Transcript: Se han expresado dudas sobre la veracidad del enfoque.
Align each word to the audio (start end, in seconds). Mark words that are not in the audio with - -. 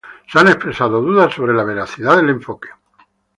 Se 0.27 0.39
han 0.39 0.47
expresado 0.47 0.99
dudas 0.99 1.31
sobre 1.31 1.53
la 1.53 1.63
veracidad 1.63 2.17
del 2.17 2.29
enfoque. 2.31 2.69